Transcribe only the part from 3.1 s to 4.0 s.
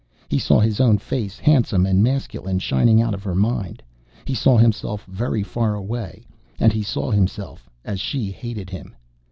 of her mind.